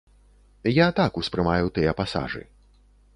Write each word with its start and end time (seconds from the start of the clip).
Я 0.75 0.87
так 0.99 1.19
успрымаю 1.21 1.69
тыя 1.75 1.91
пасажы. 2.03 2.43